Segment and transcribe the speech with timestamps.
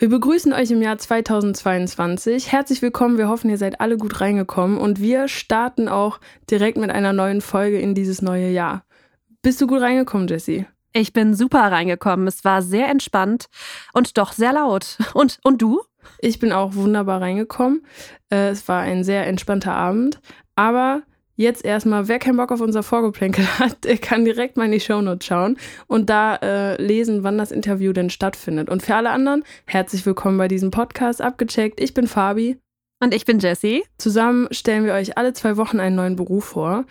[0.00, 2.50] Wir begrüßen euch im Jahr 2022.
[2.50, 3.18] Herzlich willkommen.
[3.18, 7.42] Wir hoffen, ihr seid alle gut reingekommen und wir starten auch direkt mit einer neuen
[7.42, 8.82] Folge in dieses neue Jahr.
[9.42, 10.64] Bist du gut reingekommen, Jessie?
[10.94, 12.26] Ich bin super reingekommen.
[12.26, 13.50] Es war sehr entspannt
[13.92, 14.96] und doch sehr laut.
[15.12, 15.82] Und, und du?
[16.18, 17.84] Ich bin auch wunderbar reingekommen.
[18.32, 20.18] Äh, es war ein sehr entspannter Abend.
[20.56, 21.02] Aber
[21.40, 24.80] jetzt erstmal, wer keinen Bock auf unser Vorgeplänkel hat, der kann direkt mal in die
[24.80, 28.68] Shownotes schauen und da äh, lesen, wann das Interview denn stattfindet.
[28.68, 31.80] Und für alle anderen, herzlich willkommen bei diesem Podcast abgecheckt.
[31.80, 32.58] Ich bin Fabi.
[33.02, 33.82] Und ich bin Jessie.
[33.96, 36.84] Zusammen stellen wir euch alle zwei Wochen einen neuen Beruf vor,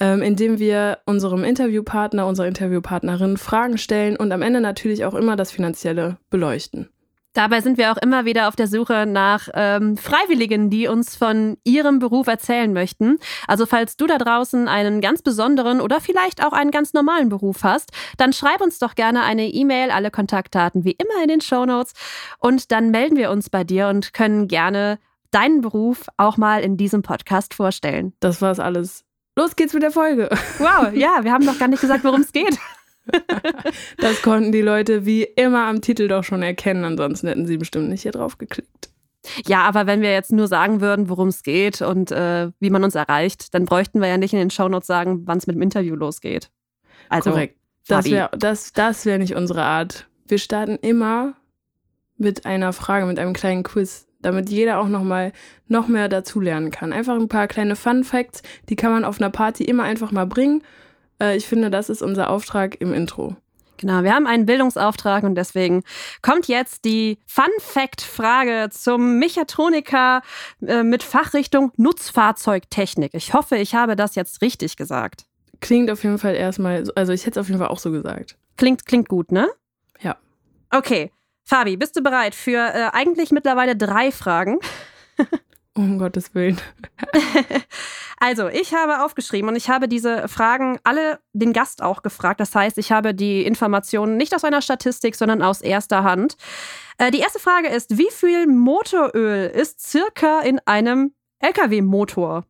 [0.00, 5.36] ähm, indem wir unserem Interviewpartner, unserer Interviewpartnerin Fragen stellen und am Ende natürlich auch immer
[5.36, 6.88] das Finanzielle beleuchten.
[7.32, 11.56] Dabei sind wir auch immer wieder auf der Suche nach ähm, Freiwilligen, die uns von
[11.62, 13.18] ihrem Beruf erzählen möchten.
[13.46, 17.62] Also falls du da draußen einen ganz besonderen oder vielleicht auch einen ganz normalen Beruf
[17.62, 21.64] hast, dann schreib uns doch gerne eine E-Mail, alle Kontaktdaten wie immer in den Show
[21.64, 21.92] Notes
[22.38, 24.98] und dann melden wir uns bei dir und können gerne
[25.30, 28.12] deinen Beruf auch mal in diesem Podcast vorstellen.
[28.18, 29.04] Das war's alles.
[29.36, 30.28] Los geht's mit der Folge.
[30.58, 32.58] Wow, ja, wir haben noch gar nicht gesagt, worum es geht.
[34.10, 37.88] das konnten die Leute wie immer am Titel doch schon erkennen, ansonsten hätten sie bestimmt
[37.88, 38.90] nicht hier drauf geklickt.
[39.46, 42.82] Ja, aber wenn wir jetzt nur sagen würden, worum es geht und äh, wie man
[42.82, 45.62] uns erreicht, dann bräuchten wir ja nicht in den Shownotes sagen, wann es mit dem
[45.62, 46.50] Interview losgeht.
[47.08, 47.56] Also, Korrekt.
[47.86, 50.08] Das wäre das, das wär nicht unsere Art.
[50.26, 51.34] Wir starten immer
[52.16, 55.32] mit einer Frage, mit einem kleinen Quiz, damit jeder auch noch mal
[55.66, 56.92] noch mehr dazulernen kann.
[56.92, 60.26] Einfach ein paar kleine Fun Facts, die kann man auf einer Party immer einfach mal
[60.26, 60.62] bringen
[61.20, 63.36] äh, ich finde, das ist unser Auftrag im Intro.
[63.80, 65.84] Genau, wir haben einen Bildungsauftrag und deswegen
[66.20, 70.20] kommt jetzt die Fun-Fact-Frage zum Mechatroniker
[70.66, 73.14] äh, mit Fachrichtung Nutzfahrzeugtechnik.
[73.14, 75.24] Ich hoffe, ich habe das jetzt richtig gesagt.
[75.60, 78.36] Klingt auf jeden Fall erstmal, also ich hätte es auf jeden Fall auch so gesagt.
[78.58, 79.48] Klingt, klingt gut, ne?
[80.00, 80.18] Ja.
[80.70, 81.10] Okay.
[81.44, 84.58] Fabi, bist du bereit für äh, eigentlich mittlerweile drei Fragen?
[85.74, 86.60] um Gottes Willen.
[88.22, 92.38] Also, ich habe aufgeschrieben und ich habe diese Fragen alle den Gast auch gefragt.
[92.38, 96.36] Das heißt, ich habe die Informationen nicht aus einer Statistik, sondern aus erster Hand.
[96.98, 102.44] Äh, die erste Frage ist, wie viel Motoröl ist circa in einem Lkw-Motor?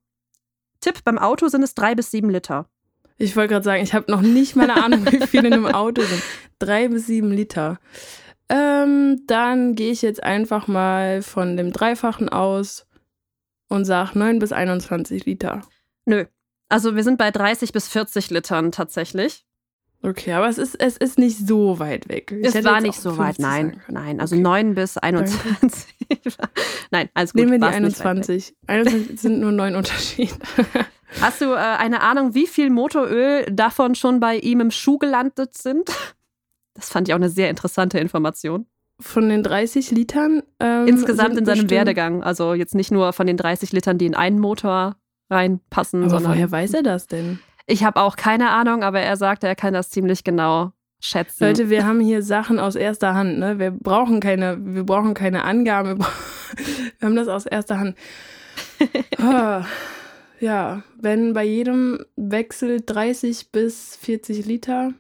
[0.81, 2.67] Tipp, beim Auto sind es drei bis sieben Liter.
[3.17, 5.67] Ich wollte gerade sagen, ich habe noch nicht mal eine Ahnung, wie viel in einem
[5.67, 6.23] Auto sind.
[6.59, 7.79] Drei bis sieben Liter.
[8.49, 12.87] Ähm, dann gehe ich jetzt einfach mal von dem Dreifachen aus
[13.71, 15.63] und sag 9 bis 21 Liter.
[16.05, 16.27] Nö.
[16.69, 19.47] Also wir sind bei 30 bis 40 Litern tatsächlich.
[20.03, 22.33] Okay, aber es ist, es ist nicht so weit weg.
[22.33, 23.83] Ich es war nicht so weit, nein.
[23.89, 24.43] Nein, also okay.
[24.43, 25.95] 9 bis 21.
[26.91, 27.41] nein, alles gut.
[27.41, 28.55] Nehmen wir die 21.
[28.67, 30.35] 21 sind nur neun Unterschied.
[31.21, 35.59] Hast du äh, eine Ahnung, wie viel Motoröl davon schon bei ihm im Schuh gelandet
[35.59, 35.91] sind?
[36.75, 38.67] Das fand ich auch eine sehr interessante Information
[39.01, 40.43] von den 30 Litern.
[40.61, 42.23] Ähm, Insgesamt in seinem Werdegang.
[42.23, 44.97] Also jetzt nicht nur von den 30 Litern, die in einen Motor
[45.31, 46.03] reinpassen.
[46.03, 47.39] Aber sondern woher weiß er das denn?
[47.67, 51.45] Ich habe auch keine Ahnung, aber er sagte, er kann das ziemlich genau schätzen.
[51.45, 53.39] Leute, wir haben hier Sachen aus erster Hand.
[53.39, 53.59] Ne?
[53.59, 55.99] Wir brauchen keine, wir brauchen keine Angaben.
[55.99, 56.07] Wir
[57.07, 57.97] haben das aus erster Hand.
[59.23, 59.63] oh,
[60.41, 64.93] ja, wenn bei jedem Wechsel 30 bis 40 Liter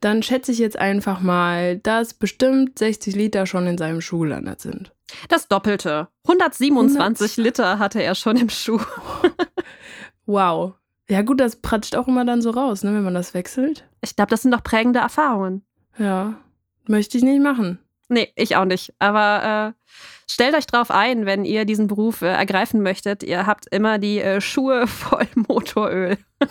[0.00, 4.60] dann schätze ich jetzt einfach mal, dass bestimmt 60 Liter schon in seinem Schuh gelandet
[4.60, 4.92] sind.
[5.28, 6.08] Das Doppelte.
[6.24, 7.36] 127 100.
[7.36, 8.80] Liter hatte er schon im Schuh.
[10.26, 10.74] wow.
[11.08, 13.88] Ja gut, das pratscht auch immer dann so raus, ne, wenn man das wechselt.
[14.02, 15.62] Ich glaube, das sind doch prägende Erfahrungen.
[15.98, 16.34] Ja,
[16.86, 17.78] möchte ich nicht machen.
[18.08, 18.94] Nee, ich auch nicht.
[18.98, 19.94] Aber äh,
[20.30, 23.22] stellt euch drauf ein, wenn ihr diesen Beruf äh, ergreifen möchtet.
[23.22, 26.18] Ihr habt immer die äh, Schuhe voll Motoröl.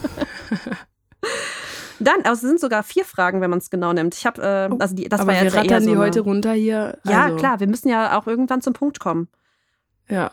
[2.00, 4.16] Dann, also es sind sogar vier Fragen, wenn man es genau nimmt.
[4.16, 6.22] Ich habe, äh, oh, also die, das aber war ja wir rattern so die heute
[6.22, 7.00] runter hier.
[7.06, 7.38] Ja, also.
[7.38, 9.28] klar, wir müssen ja auch irgendwann zum Punkt kommen.
[10.10, 10.32] Ja.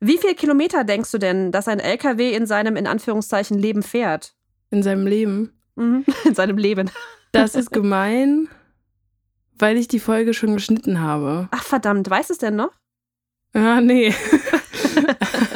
[0.00, 4.34] Wie viele Kilometer denkst du denn, dass ein LKW in seinem, in Anführungszeichen, Leben fährt?
[4.70, 5.52] In seinem Leben?
[5.76, 6.04] Mhm.
[6.24, 6.90] In seinem Leben.
[7.32, 8.48] Das ist gemein,
[9.58, 11.48] weil ich die Folge schon geschnitten habe.
[11.50, 12.72] Ach verdammt, weißt du es denn noch?
[13.54, 14.14] Ah, nee.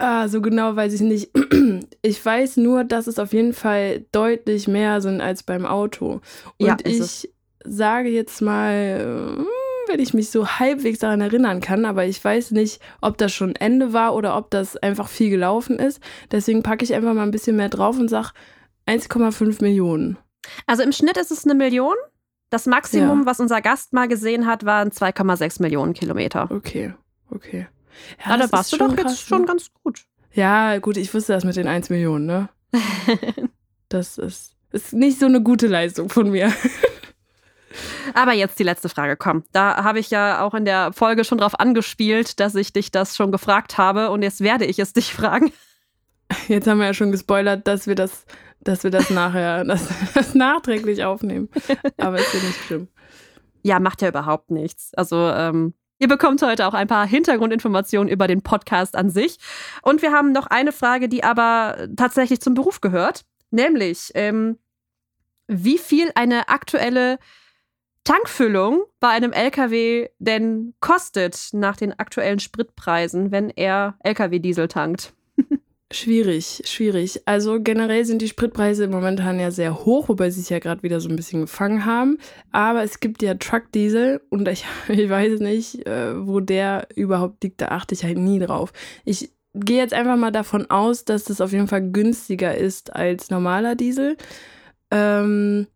[0.00, 1.30] Ah, so genau weiß ich nicht.
[2.02, 6.22] Ich weiß nur, dass es auf jeden Fall deutlich mehr sind als beim Auto.
[6.56, 7.28] Und ja, ich es.
[7.62, 9.46] sage jetzt mal, hm,
[9.86, 13.54] wenn ich mich so halbwegs daran erinnern kann, aber ich weiß nicht, ob das schon
[13.54, 16.00] Ende war oder ob das einfach viel gelaufen ist.
[16.30, 18.30] Deswegen packe ich einfach mal ein bisschen mehr drauf und sage
[18.86, 20.16] 1,5 Millionen.
[20.66, 21.96] Also im Schnitt ist es eine Million.
[22.48, 23.26] Das Maximum, ja.
[23.26, 26.48] was unser Gast mal gesehen hat, waren 2,6 Millionen Kilometer.
[26.50, 26.94] Okay,
[27.30, 27.68] okay.
[28.24, 29.46] Ja, da warst du doch krass, jetzt schon ne?
[29.46, 30.04] ganz gut.
[30.32, 32.48] Ja, gut, ich wusste das mit den 1 Millionen, ne?
[33.88, 36.52] das ist, ist nicht so eine gute Leistung von mir.
[38.14, 39.44] Aber jetzt die letzte Frage, komm.
[39.52, 43.16] Da habe ich ja auch in der Folge schon drauf angespielt, dass ich dich das
[43.16, 45.52] schon gefragt habe und jetzt werde ich es dich fragen.
[46.48, 48.24] Jetzt haben wir ja schon gespoilert, dass wir das,
[48.60, 51.48] dass wir das nachher, das, das nachträglich aufnehmen.
[51.96, 52.88] Aber ist ja nicht schlimm.
[53.62, 54.94] Ja, macht ja überhaupt nichts.
[54.94, 59.36] Also, ähm, Ihr bekommt heute auch ein paar Hintergrundinformationen über den Podcast an sich.
[59.82, 63.26] Und wir haben noch eine Frage, die aber tatsächlich zum Beruf gehört.
[63.50, 64.58] Nämlich, ähm,
[65.46, 67.18] wie viel eine aktuelle
[68.04, 75.12] Tankfüllung bei einem LKW denn kostet nach den aktuellen Spritpreisen, wenn er LKW-Diesel tankt.
[75.92, 77.20] Schwierig, schwierig.
[77.24, 81.00] Also generell sind die Spritpreise momentan ja sehr hoch, wobei sie sich ja gerade wieder
[81.00, 82.18] so ein bisschen gefangen haben.
[82.52, 87.60] Aber es gibt ja Truck-Diesel und ich, ich weiß nicht, äh, wo der überhaupt liegt.
[87.60, 88.72] Da achte ich halt nie drauf.
[89.04, 93.30] Ich gehe jetzt einfach mal davon aus, dass das auf jeden Fall günstiger ist als
[93.30, 94.16] normaler Diesel.
[94.92, 95.66] Ähm,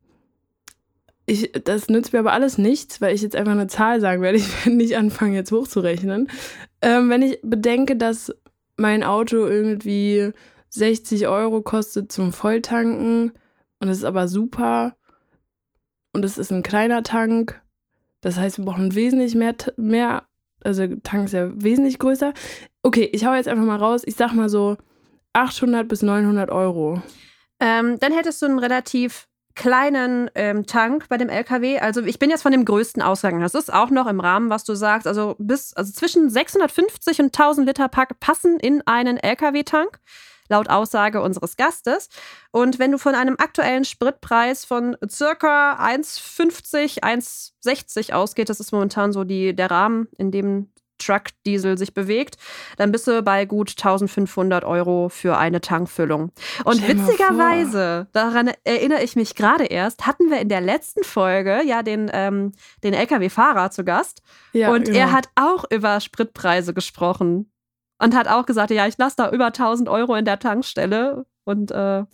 [1.26, 4.38] ich, das nützt mir aber alles nichts, weil ich jetzt einfach eine Zahl sagen werde.
[4.44, 6.28] Ich werde nicht anfangen, jetzt hochzurechnen.
[6.82, 8.32] Ähm, wenn ich bedenke, dass
[8.76, 10.32] mein Auto irgendwie
[10.70, 13.32] 60 Euro kostet zum Volltanken
[13.80, 14.96] und es ist aber super
[16.12, 17.60] und es ist ein kleiner Tank,
[18.20, 20.26] das heißt, wir brauchen wesentlich mehr, mehr
[20.64, 22.32] also Tank ist ja wesentlich größer.
[22.82, 24.02] Okay, ich hau jetzt einfach mal raus.
[24.06, 24.78] Ich sag mal so
[25.34, 27.02] 800 bis 900 Euro.
[27.60, 31.78] Ähm, dann hättest du einen relativ kleinen ähm, Tank bei dem LKW.
[31.78, 33.42] Also ich bin jetzt von dem größten ausgegangen.
[33.42, 35.06] Das ist auch noch im Rahmen, was du sagst.
[35.06, 40.00] Also bis also zwischen 650 und 1000 Liter Pack passen in einen LKW-Tank
[40.48, 42.08] laut Aussage unseres Gastes.
[42.50, 49.12] Und wenn du von einem aktuellen Spritpreis von circa 1,50, 1,60 ausgeht, das ist momentan
[49.12, 50.70] so die, der Rahmen, in dem
[51.04, 52.36] Truck-Diesel sich bewegt,
[52.76, 56.32] dann bist du bei gut 1500 Euro für eine Tankfüllung.
[56.64, 61.82] Und witzigerweise, daran erinnere ich mich gerade erst, hatten wir in der letzten Folge ja
[61.82, 62.52] den, ähm,
[62.82, 64.22] den LKW-Fahrer zu Gast.
[64.52, 64.98] Ja, und genau.
[64.98, 67.50] er hat auch über Spritpreise gesprochen
[67.98, 71.70] und hat auch gesagt, ja, ich lasse da über 1000 Euro in der Tankstelle und
[71.70, 72.04] äh,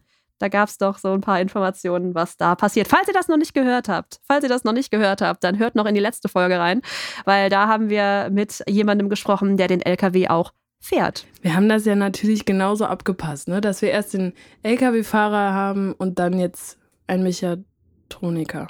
[0.41, 2.89] da gab es doch so ein paar Informationen, was da passiert.
[2.89, 5.59] Falls ihr das noch nicht gehört habt, falls ihr das noch nicht gehört habt, dann
[5.59, 6.83] hört noch in die letzte Folge rein,
[7.25, 10.53] weil da haben wir mit jemandem gesprochen, der den LKW auch
[10.83, 11.27] fährt.
[11.43, 13.61] Wir haben das ja natürlich genauso abgepasst, ne?
[13.61, 14.33] dass wir erst den
[14.63, 18.67] LKW-Fahrer haben und dann jetzt einen Mechatroniker.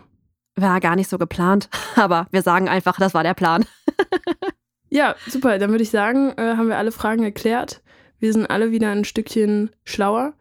[0.56, 3.64] War gar nicht so geplant, aber wir sagen einfach, das war der Plan.
[4.90, 5.58] Ja, super.
[5.58, 7.80] Dann würde ich sagen, äh, haben wir alle Fragen erklärt.
[8.18, 10.34] Wir sind alle wieder ein Stückchen schlauer.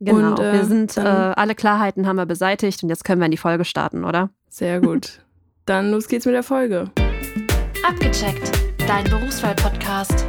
[0.00, 3.24] Genau, und, äh, wir sind, äh, alle Klarheiten haben wir beseitigt und jetzt können wir
[3.24, 4.30] in die Folge starten, oder?
[4.48, 5.24] Sehr gut.
[5.66, 6.90] dann los geht's mit der Folge.
[7.84, 8.52] Abgecheckt,
[8.86, 10.24] dein Berufswahl-Podcast.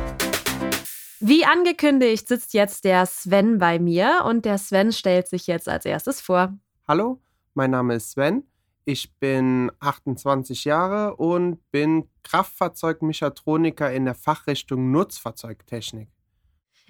[1.19, 5.85] Wie angekündigt sitzt jetzt der Sven bei mir und der Sven stellt sich jetzt als
[5.85, 6.57] erstes vor.
[6.87, 7.21] Hallo,
[7.53, 8.43] mein Name ist Sven.
[8.85, 16.09] Ich bin 28 Jahre und bin Kraftfahrzeugmechatroniker in der Fachrichtung Nutzfahrzeugtechnik.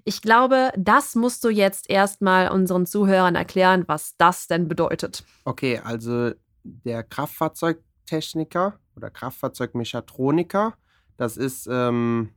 [0.06, 5.24] Ich glaube, das musst du jetzt erstmal unseren Zuhörern erklären, was das denn bedeutet.
[5.46, 6.32] Okay, also
[6.64, 10.76] der Kraftfahrzeugtechniker oder Kraftfahrzeugmechatroniker,
[11.18, 12.30] das ist ähm,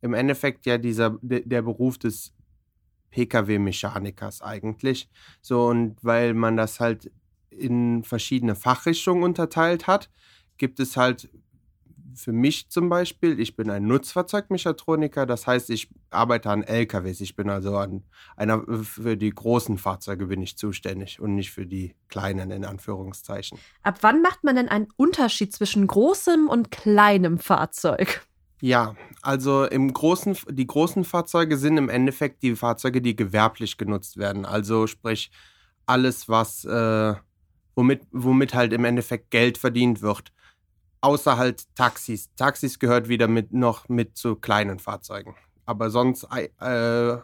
[0.00, 2.34] im Endeffekt ja dieser der Beruf des
[3.10, 5.08] Pkw-Mechanikers eigentlich.
[5.40, 7.10] So, und weil man das halt
[7.48, 10.10] in verschiedene Fachrichtungen unterteilt hat,
[10.56, 11.30] gibt es halt
[12.14, 17.20] für mich zum Beispiel, ich bin ein Nutzfahrzeugmechatroniker, das heißt, ich arbeite an LKWs.
[17.20, 18.04] Ich bin also an
[18.36, 23.58] einer, für die großen Fahrzeuge bin ich zuständig und nicht für die kleinen, in Anführungszeichen.
[23.82, 28.26] Ab wann macht man denn einen Unterschied zwischen großem und kleinem Fahrzeug?
[28.60, 34.16] Ja, also im großen, die großen Fahrzeuge sind im Endeffekt die Fahrzeuge, die gewerblich genutzt
[34.16, 34.46] werden.
[34.46, 35.30] Also sprich,
[35.86, 37.14] alles, was äh,
[37.74, 40.32] womit, womit halt im Endeffekt Geld verdient wird.
[41.04, 42.30] Außer halt Taxis.
[42.34, 45.36] Taxis gehört wieder mit noch mit zu kleinen Fahrzeugen.
[45.66, 47.18] Aber sonst äh,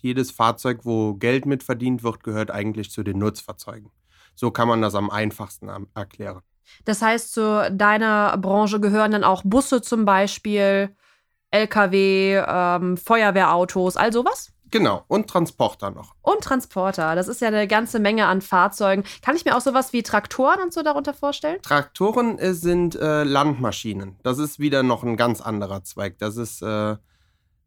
[0.00, 3.90] jedes Fahrzeug, wo Geld mit verdient wird, gehört eigentlich zu den Nutzfahrzeugen.
[4.36, 6.42] So kann man das am einfachsten erklären.
[6.84, 10.94] Das heißt, zu deiner Branche gehören dann auch Busse zum Beispiel,
[11.50, 14.51] Lkw, ähm, Feuerwehrautos, all sowas?
[14.72, 16.14] Genau, und Transporter noch.
[16.22, 19.04] Und Transporter, das ist ja eine ganze Menge an Fahrzeugen.
[19.20, 21.60] Kann ich mir auch sowas wie Traktoren und so darunter vorstellen?
[21.60, 24.16] Traktoren äh, sind äh, Landmaschinen.
[24.22, 26.18] Das ist wieder noch ein ganz anderer Zweig.
[26.18, 26.96] Das ist, äh,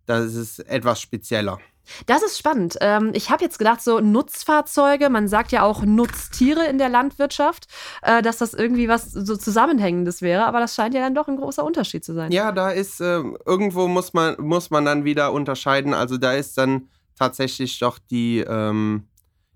[0.08, 1.60] das ist etwas spezieller.
[2.08, 2.78] Das ist spannend.
[2.82, 7.68] Ähm, ich habe jetzt gedacht, so Nutzfahrzeuge, man sagt ja auch Nutztiere in der Landwirtschaft,
[8.02, 11.38] äh, dass das irgendwie was so Zusammenhängendes wäre, aber das scheint ja dann doch ein
[11.38, 12.32] großer Unterschied zu sein.
[12.32, 15.94] Ja, da ist, äh, irgendwo muss man, muss man dann wieder unterscheiden.
[15.94, 19.08] Also da ist dann tatsächlich doch die, ähm,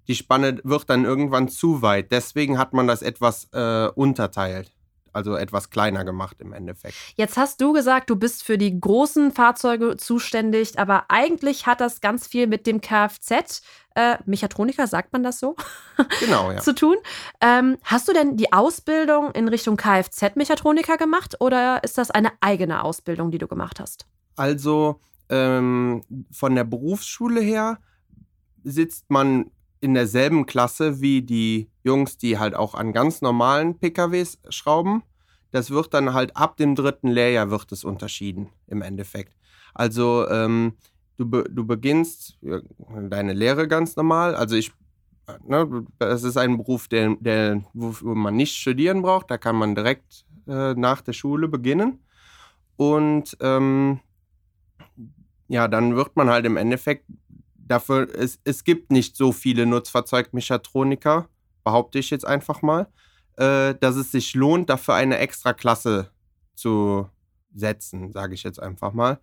[0.07, 2.11] die Spanne wird dann irgendwann zu weit.
[2.11, 4.71] Deswegen hat man das etwas äh, unterteilt
[5.13, 6.95] also etwas kleiner gemacht im Endeffekt.
[7.15, 12.01] Jetzt hast du gesagt, du bist für die großen Fahrzeuge zuständig, aber eigentlich hat das
[12.01, 13.61] ganz viel mit dem Kfz,
[13.95, 15.55] äh, Mechatroniker, sagt man das so?
[16.19, 16.59] Genau, ja.
[16.59, 16.95] zu tun.
[17.41, 22.83] Ähm, hast du denn die Ausbildung in Richtung Kfz-Mechatroniker gemacht oder ist das eine eigene
[22.83, 24.05] Ausbildung, die du gemacht hast?
[24.35, 27.79] Also ähm, von der Berufsschule her
[28.63, 34.39] sitzt man in derselben Klasse wie die Jungs, die halt auch an ganz normalen PKWs
[34.50, 35.03] schrauben.
[35.51, 39.36] Das wird dann halt ab dem dritten Lehrjahr wird es unterschieden im Endeffekt.
[39.74, 40.74] Also ähm,
[41.17, 42.38] du, be du beginnst
[43.09, 44.36] deine Lehre ganz normal.
[44.36, 44.71] Also ich,
[45.48, 49.31] ne, das ist ein Beruf, der, der, wo man nicht studieren braucht.
[49.31, 52.00] Da kann man direkt äh, nach der Schule beginnen.
[52.75, 54.00] Und ähm,
[55.49, 57.05] ja, dann wird man halt im Endeffekt
[57.57, 61.27] dafür, es, es gibt nicht so viele Nutzfahrzeugmechatroniker,
[61.63, 62.87] behaupte ich jetzt einfach mal,
[63.37, 66.11] äh, dass es sich lohnt, dafür eine extra Klasse
[66.55, 67.09] zu
[67.53, 69.19] setzen, sage ich jetzt einfach mal.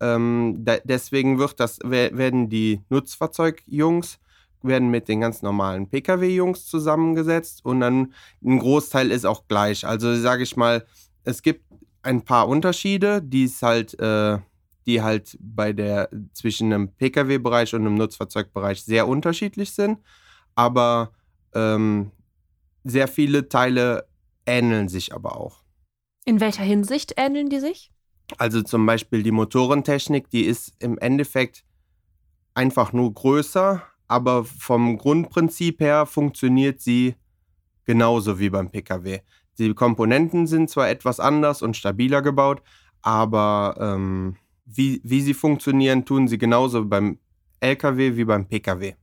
[0.00, 4.18] Ähm, da, deswegen wird das, werden die Nutzfahrzeugjungs
[4.62, 8.12] werden mit den ganz normalen Pkw-Jungs zusammengesetzt und dann
[8.44, 9.86] ein Großteil ist auch gleich.
[9.86, 10.84] Also sage ich mal,
[11.24, 11.64] es gibt
[12.02, 14.38] ein paar Unterschiede, die es halt äh,
[14.86, 19.98] die halt bei der zwischen einem Pkw-Bereich und einem Nutzfahrzeugbereich sehr unterschiedlich sind,
[20.54, 21.12] aber
[21.54, 22.10] ähm,
[22.84, 24.06] sehr viele Teile
[24.46, 25.62] ähneln sich aber auch.
[26.24, 27.90] In welcher Hinsicht ähneln die sich?
[28.38, 31.64] Also zum Beispiel die Motorentechnik, die ist im Endeffekt
[32.54, 37.16] einfach nur größer, aber vom Grundprinzip her funktioniert sie
[37.84, 39.20] genauso wie beim Pkw.
[39.58, 42.62] Die Komponenten sind zwar etwas anders und stabiler gebaut,
[43.02, 44.36] aber ähm,
[44.74, 47.18] wie, wie sie funktionieren, tun sie genauso beim
[47.60, 48.94] LKW wie beim PKW.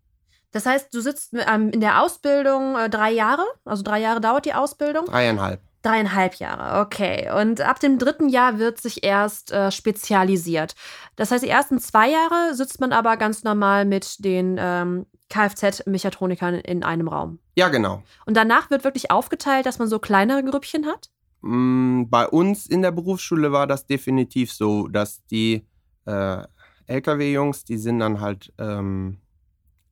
[0.52, 4.46] Das heißt, du sitzt ähm, in der Ausbildung äh, drei Jahre, also drei Jahre dauert
[4.46, 5.06] die Ausbildung?
[5.06, 5.62] Dreieinhalb.
[5.84, 7.30] Dreieinhalb Jahre, okay.
[7.40, 10.74] Und ab dem dritten Jahr wird sich erst äh, spezialisiert.
[11.16, 16.56] Das heißt, die ersten zwei Jahre sitzt man aber ganz normal mit den ähm, Kfz-Mechatronikern
[16.56, 17.40] in einem Raum.
[17.56, 18.02] Ja, genau.
[18.26, 21.10] Und danach wird wirklich aufgeteilt, dass man so kleinere Grüppchen hat?
[21.48, 25.66] Mm, bei uns in der Berufsschule war das definitiv so, dass die
[26.06, 26.44] äh,
[26.88, 29.20] LKW-Jungs, die sind dann halt, ähm,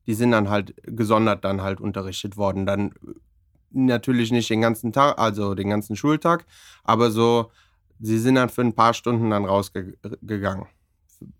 [0.06, 2.66] die sind dann halt gesondert dann halt unterrichtet worden.
[2.66, 2.92] Dann
[3.70, 6.44] natürlich nicht den ganzen Tag, also den ganzen Schultag,
[6.84, 7.50] aber so,
[8.00, 10.66] sie sind dann für ein paar Stunden dann rausgegangen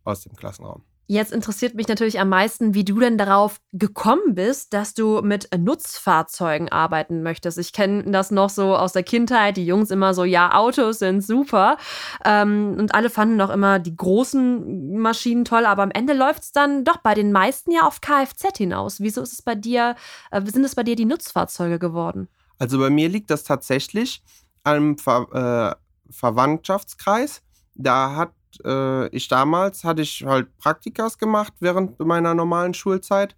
[0.05, 0.83] aus dem Klassenraum.
[1.09, 5.49] Jetzt interessiert mich natürlich am meisten, wie du denn darauf gekommen bist, dass du mit
[5.57, 7.59] Nutzfahrzeugen arbeiten möchtest.
[7.59, 11.21] Ich kenne das noch so aus der Kindheit, die Jungs immer so, ja, Autos sind
[11.21, 11.77] super.
[12.25, 16.53] Ähm, und alle fanden noch immer die großen Maschinen toll, aber am Ende läuft es
[16.53, 18.99] dann doch bei den meisten ja auf Kfz hinaus.
[18.99, 19.95] Wieso ist es bei dir,
[20.33, 22.29] äh, sind es bei dir die Nutzfahrzeuge geworden?
[22.59, 24.25] Also bei mir liegt das tatsächlich
[24.65, 27.43] am Ver äh, Verwandtschaftskreis.
[27.75, 28.33] Da hat
[28.65, 33.37] äh, ich damals hatte ich halt Praktikas gemacht während meiner normalen Schulzeit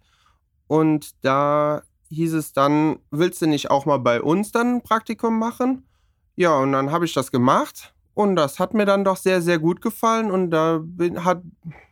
[0.67, 5.37] und da hieß es dann, willst du nicht auch mal bei uns dann ein Praktikum
[5.37, 5.87] machen?
[6.35, 9.59] Ja, und dann habe ich das gemacht und das hat mir dann doch sehr, sehr
[9.59, 11.43] gut gefallen und da bin, hat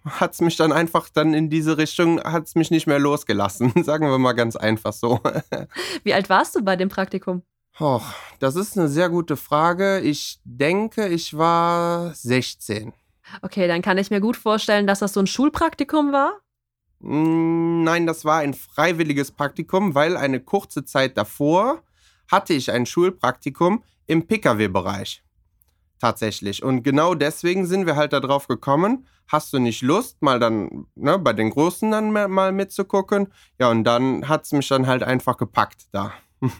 [0.31, 4.09] es mich dann einfach dann in diese Richtung, hat es mich nicht mehr losgelassen, sagen
[4.09, 5.19] wir mal ganz einfach so.
[6.03, 7.43] Wie alt warst du bei dem Praktikum?
[7.79, 8.03] Och,
[8.39, 9.99] das ist eine sehr gute Frage.
[9.99, 12.91] Ich denke, ich war 16.
[13.41, 16.39] Okay, dann kann ich mir gut vorstellen, dass das so ein Schulpraktikum war.
[16.99, 21.83] Mm, nein, das war ein freiwilliges Praktikum, weil eine kurze Zeit davor
[22.31, 25.23] hatte ich ein Schulpraktikum im Pkw-Bereich.
[25.99, 26.63] Tatsächlich.
[26.63, 31.17] Und genau deswegen sind wir halt darauf gekommen, hast du nicht Lust, mal dann ne,
[31.17, 33.33] bei den Großen dann mal mitzugucken?
[33.59, 36.13] Ja, und dann hat es mich dann halt einfach gepackt da.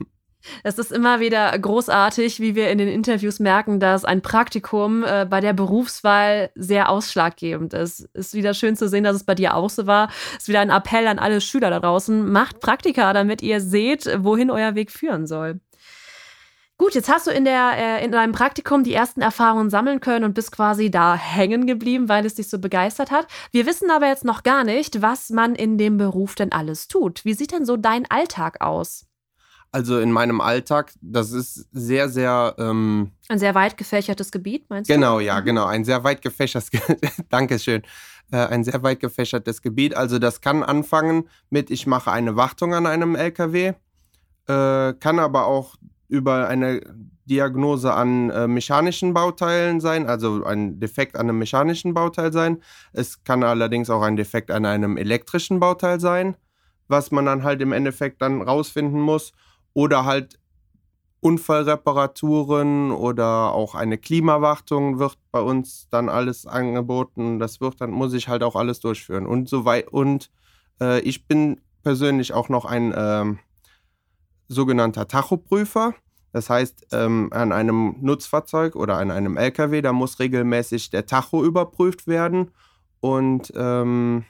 [0.64, 5.26] Es ist immer wieder großartig, wie wir in den Interviews merken, dass ein Praktikum äh,
[5.30, 8.02] bei der Berufswahl sehr ausschlaggebend ist.
[8.14, 10.10] Ist wieder schön zu sehen, dass es bei dir auch so war.
[10.38, 12.30] Ist wieder ein Appell an alle Schüler da draußen.
[12.32, 15.60] Macht Praktika, damit ihr seht, wohin euer Weg führen soll.
[16.80, 20.24] Gut, jetzt hast du in, der, äh, in deinem Praktikum die ersten Erfahrungen sammeln können
[20.24, 23.26] und bist quasi da hängen geblieben, weil es dich so begeistert hat.
[23.52, 27.26] Wir wissen aber jetzt noch gar nicht, was man in dem Beruf denn alles tut.
[27.26, 29.07] Wie sieht denn so dein Alltag aus?
[29.72, 32.56] Also in meinem Alltag, das ist sehr, sehr.
[32.58, 35.20] Ähm, ein sehr weit gefächertes Gebiet, meinst genau, du?
[35.20, 35.46] Genau, ja, mhm.
[35.46, 35.66] genau.
[35.66, 36.70] Ein sehr weit gefächertes,
[37.30, 37.84] Dankeschön.
[38.32, 39.96] Äh, ein sehr weit gefächertes Gebiet.
[39.96, 43.74] Also das kann anfangen mit, ich mache eine Wartung an einem LKW,
[44.48, 45.76] äh, kann aber auch
[46.08, 46.82] über eine
[47.26, 52.62] Diagnose an äh, mechanischen Bauteilen sein, also ein Defekt an einem mechanischen Bauteil sein.
[52.94, 56.38] Es kann allerdings auch ein Defekt an einem elektrischen Bauteil sein
[56.88, 59.34] was man dann halt im Endeffekt dann rausfinden muss.
[59.78, 60.40] Oder halt
[61.20, 67.38] Unfallreparaturen oder auch eine Klimawartung wird bei uns dann alles angeboten.
[67.38, 69.28] Das wird dann, muss ich halt auch alles durchführen.
[69.28, 70.32] Und so weit, und
[70.82, 73.26] äh, ich bin persönlich auch noch ein äh,
[74.48, 75.94] sogenannter Tachoprüfer.
[76.34, 81.46] Das heißt, ähm, an einem Nutzfahrzeug oder an einem LKW, da muss regelmäßig der Tacho
[81.46, 82.50] überprüft werden
[83.00, 84.26] und ähm,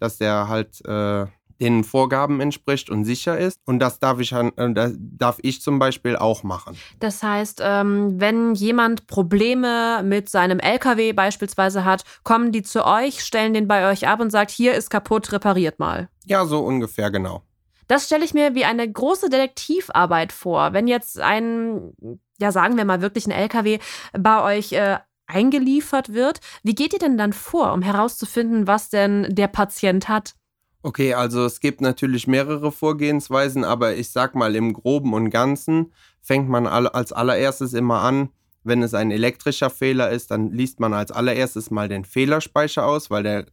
[0.00, 1.28] dass der halt äh,
[1.60, 3.58] den Vorgaben entspricht und sicher ist.
[3.64, 6.76] Und das darf ich, äh, das darf ich zum Beispiel auch machen.
[7.00, 13.24] Das heißt, ähm, wenn jemand Probleme mit seinem LKW beispielsweise hat, kommen die zu euch,
[13.24, 16.08] stellen den bei euch ab und sagt, hier ist kaputt, repariert mal.
[16.24, 17.42] Ja, so ungefähr genau.
[17.88, 20.72] Das stelle ich mir wie eine große Detektivarbeit vor.
[20.72, 21.92] Wenn jetzt ein,
[22.38, 23.80] ja sagen wir mal wirklich ein LKW
[24.12, 29.26] bei euch äh, eingeliefert wird, wie geht ihr denn dann vor, um herauszufinden, was denn
[29.34, 30.34] der Patient hat?
[30.84, 35.92] Okay, also es gibt natürlich mehrere Vorgehensweisen, aber ich sag mal im groben und ganzen
[36.20, 38.30] fängt man als allererstes immer an,
[38.64, 43.10] wenn es ein elektrischer Fehler ist, dann liest man als allererstes mal den Fehlerspeicher aus,
[43.10, 43.46] weil der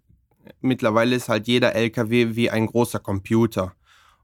[0.61, 3.73] mittlerweile ist halt jeder LKW wie ein großer Computer.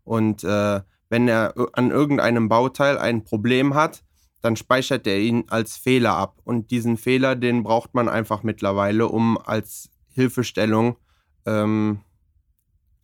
[0.03, 4.03] Und äh, wenn er an irgendeinem Bauteil ein Problem hat,
[4.41, 6.39] dann speichert er ihn als Fehler ab.
[6.43, 10.97] Und diesen Fehler, den braucht man einfach mittlerweile, um als Hilfestellung
[11.45, 12.01] ähm,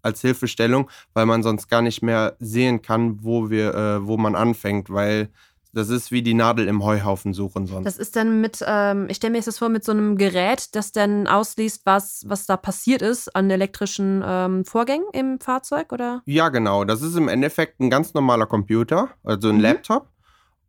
[0.01, 4.36] als Hilfestellung, weil man sonst gar nicht mehr sehen kann, wo wir, äh, wo man
[4.36, 5.29] anfängt, weil
[5.74, 7.86] das ist wie die Nadel im Heuhaufen suchen sonst.
[7.86, 10.91] Das ist dann mit, ähm, ich stelle mir das vor, mit so einem Gerät, das
[10.91, 16.22] dann ausliest, was, was da passiert ist an elektrischen ähm, Vorgängen im Fahrzeug, oder?
[16.25, 16.84] Ja, genau.
[16.84, 19.62] Das ist im Endeffekt ein ganz normaler Computer, also ein mhm.
[19.62, 20.10] Laptop.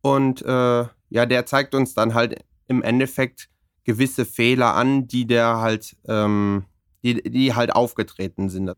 [0.02, 3.48] Und äh, ja, der zeigt uns dann halt im Endeffekt
[3.84, 6.64] gewisse Fehler an, die der halt, ähm,
[7.02, 8.72] die, die halt aufgetreten sind.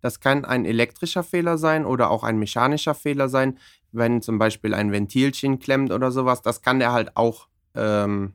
[0.00, 3.58] Das kann ein elektrischer Fehler sein oder auch ein mechanischer Fehler sein,
[3.92, 6.42] wenn zum Beispiel ein Ventilchen klemmt oder sowas.
[6.42, 8.34] Das kann der halt auch ähm,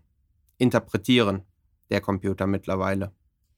[0.57, 1.43] interpretieren,
[1.89, 3.11] der Computer mittlerweile.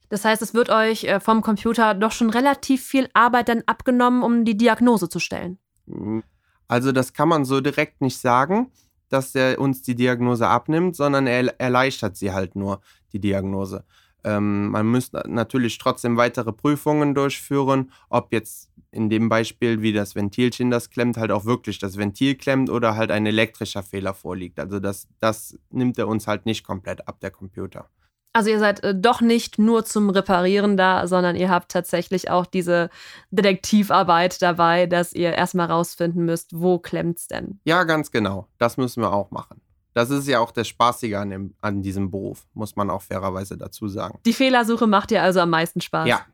[0.10, 4.24] Das heißt, es wird euch äh, vom Computer doch schon relativ viel Arbeit dann abgenommen,
[4.24, 5.58] um die Diagnose zu stellen.
[5.88, 6.24] Hm.
[6.68, 8.72] Also das kann man so direkt nicht sagen,
[9.10, 12.82] dass er uns die Diagnose abnimmt, sondern er erleichtert sie halt nur,
[13.14, 13.86] die Diagnose.
[14.26, 20.16] Ähm, man müsste natürlich trotzdem weitere Prüfungen durchführen, ob jetzt in dem Beispiel, wie das
[20.16, 24.60] Ventilchen das klemmt, halt auch wirklich das Ventil klemmt oder halt ein elektrischer Fehler vorliegt.
[24.60, 27.88] Also das, das nimmt er uns halt nicht komplett ab, der Computer.
[28.34, 32.46] Also ihr seid äh, doch nicht nur zum Reparieren da, sondern ihr habt tatsächlich auch
[32.46, 32.90] diese
[33.32, 37.62] Detektivarbeit dabei, dass ihr erstmal rausfinden müsst, wo klemmt's denn?
[37.64, 38.48] Ja, ganz genau.
[38.58, 39.62] Das müssen wir auch machen.
[39.96, 43.58] Das ist ja auch das Spaßige an, dem, an diesem Beruf, muss man auch fairerweise
[43.58, 44.20] dazu sagen.
[44.26, 46.06] Die Fehlersuche macht dir also am meisten Spaß.
[46.06, 46.26] Ja.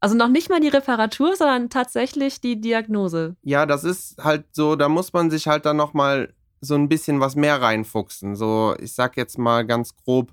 [0.00, 3.36] Also noch nicht mal die Reparatur, sondern tatsächlich die Diagnose.
[3.42, 7.20] Ja, das ist halt so, da muss man sich halt dann nochmal so ein bisschen
[7.20, 8.36] was mehr reinfuchsen.
[8.36, 10.32] So, ich sag jetzt mal ganz grob,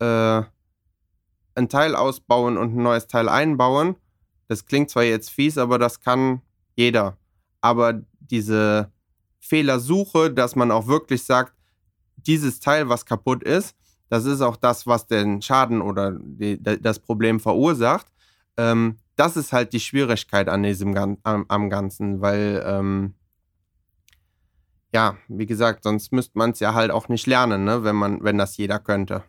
[0.00, 0.42] äh,
[1.54, 3.94] ein Teil ausbauen und ein neues Teil einbauen.
[4.48, 6.42] Das klingt zwar jetzt fies, aber das kann
[6.74, 7.16] jeder.
[7.60, 8.90] Aber diese
[9.38, 11.55] Fehlersuche, dass man auch wirklich sagt,
[12.26, 13.76] dieses Teil, was kaputt ist,
[14.08, 18.06] das ist auch das, was den Schaden oder die, das Problem verursacht.
[18.56, 23.14] Ähm, das ist halt die Schwierigkeit an diesem am, am Ganzen, weil ähm,
[24.92, 28.22] ja, wie gesagt, sonst müsste man es ja halt auch nicht lernen, ne, wenn man,
[28.22, 29.24] wenn das jeder könnte.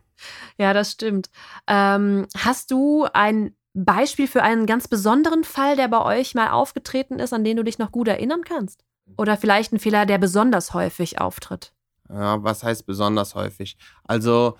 [0.57, 1.29] Ja, das stimmt.
[1.67, 7.19] Ähm, hast du ein Beispiel für einen ganz besonderen Fall, der bei euch mal aufgetreten
[7.19, 8.83] ist, an den du dich noch gut erinnern kannst?
[9.17, 11.73] Oder vielleicht ein Fehler, der besonders häufig auftritt?
[12.09, 13.77] Ja, was heißt besonders häufig?
[14.03, 14.57] Also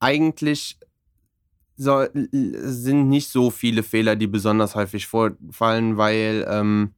[0.00, 0.78] eigentlich
[1.76, 6.94] so, sind nicht so viele Fehler, die besonders häufig vorfallen, weil ähm,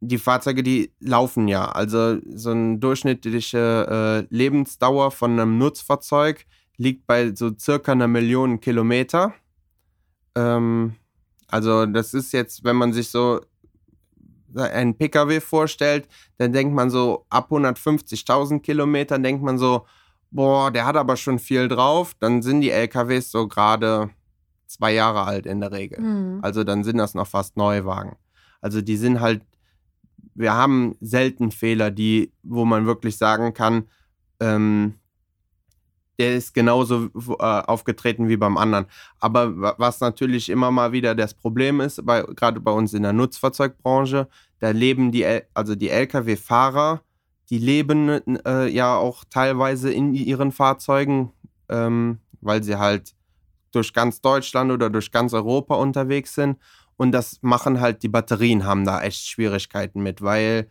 [0.00, 1.70] die Fahrzeuge, die laufen ja.
[1.70, 6.44] Also so eine durchschnittliche äh, Lebensdauer von einem Nutzfahrzeug
[6.76, 9.32] liegt bei so circa einer Million Kilometer.
[10.34, 10.96] Ähm,
[11.46, 13.40] also das ist jetzt, wenn man sich so
[14.56, 19.86] einen Pkw vorstellt, dann denkt man so, ab 150.000 Kilometern denkt man so,
[20.30, 22.14] boah, der hat aber schon viel drauf.
[22.18, 24.10] Dann sind die LKWs so gerade
[24.66, 26.00] zwei Jahre alt in der Regel.
[26.00, 26.38] Mhm.
[26.42, 28.16] Also dann sind das noch fast Neuwagen.
[28.60, 29.42] Also die sind halt,
[30.34, 33.88] wir haben selten Fehler, die, wo man wirklich sagen kann,
[34.40, 34.94] ähm,
[36.22, 38.86] der ist genauso äh, aufgetreten wie beim anderen.
[39.18, 43.12] Aber was natürlich immer mal wieder das Problem ist, bei, gerade bei uns in der
[43.12, 44.28] Nutzfahrzeugbranche,
[44.60, 47.02] da leben die, also die Lkw-Fahrer,
[47.50, 51.32] die leben äh, ja auch teilweise in ihren Fahrzeugen,
[51.68, 53.16] ähm, weil sie halt
[53.72, 56.56] durch ganz Deutschland oder durch ganz Europa unterwegs sind.
[56.96, 60.70] Und das machen halt die Batterien, haben da echt Schwierigkeiten mit, weil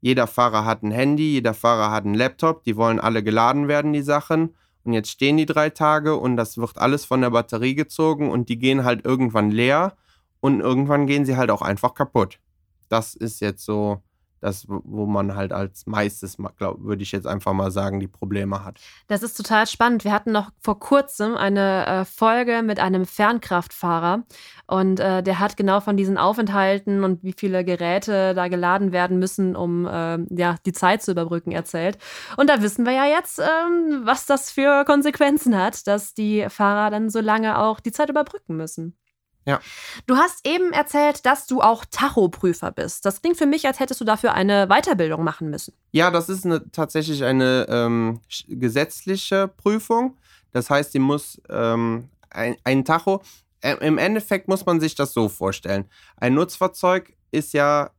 [0.00, 3.92] jeder Fahrer hat ein Handy, jeder Fahrer hat einen Laptop, die wollen alle geladen werden,
[3.92, 4.56] die Sachen.
[4.84, 8.48] Und jetzt stehen die drei Tage und das wird alles von der Batterie gezogen und
[8.48, 9.96] die gehen halt irgendwann leer
[10.40, 12.40] und irgendwann gehen sie halt auch einfach kaputt.
[12.88, 14.02] Das ist jetzt so
[14.42, 18.80] das, wo man halt als meistes, würde ich jetzt einfach mal sagen, die Probleme hat.
[19.06, 20.04] Das ist total spannend.
[20.04, 24.24] Wir hatten noch vor kurzem eine äh, Folge mit einem Fernkraftfahrer
[24.66, 29.18] und äh, der hat genau von diesen Aufenthalten und wie viele Geräte da geladen werden
[29.18, 31.98] müssen, um äh, ja, die Zeit zu überbrücken, erzählt.
[32.36, 36.90] Und da wissen wir ja jetzt, ähm, was das für Konsequenzen hat, dass die Fahrer
[36.90, 38.96] dann so lange auch die Zeit überbrücken müssen.
[39.44, 39.60] Ja.
[40.06, 43.04] Du hast eben erzählt, dass du auch Tachoprüfer bist.
[43.04, 45.74] Das klingt für mich, als hättest du dafür eine Weiterbildung machen müssen.
[45.90, 50.16] Ja, das ist eine, tatsächlich eine ähm, gesetzliche Prüfung.
[50.52, 53.22] Das heißt, die muss ähm, ein, ein Tacho.
[53.60, 55.86] Äh, Im Endeffekt muss man sich das so vorstellen.
[56.16, 57.90] Ein Nutzfahrzeug ist ja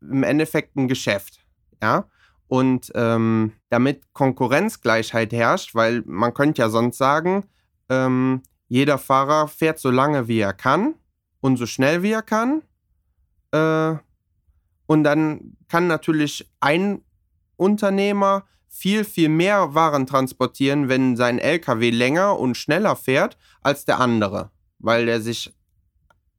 [0.00, 1.40] im Endeffekt ein Geschäft.
[1.82, 2.08] Ja.
[2.46, 7.44] Und ähm, damit Konkurrenzgleichheit herrscht, weil man könnte ja sonst sagen,
[7.88, 10.94] ähm, jeder Fahrer fährt so lange, wie er kann
[11.42, 12.62] und so schnell, wie er kann.
[13.50, 13.96] Äh,
[14.86, 17.02] und dann kann natürlich ein
[17.56, 24.00] Unternehmer viel, viel mehr Waren transportieren, wenn sein LKW länger und schneller fährt als der
[24.00, 25.52] andere, weil der sich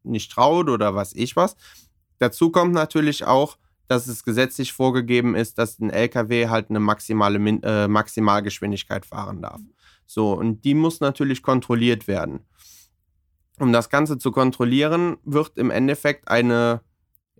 [0.01, 1.55] nicht traut oder was ich was.
[2.17, 7.37] Dazu kommt natürlich auch, dass es gesetzlich vorgegeben ist, dass ein LKW halt eine maximale
[7.37, 9.61] äh, Maximalgeschwindigkeit fahren darf.
[10.05, 12.41] So, und die muss natürlich kontrolliert werden.
[13.59, 16.81] Um das Ganze zu kontrollieren, wird im Endeffekt eine,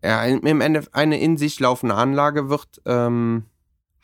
[0.04, 3.46] ja, im Endeffekt eine in sich laufende Anlage wird ähm,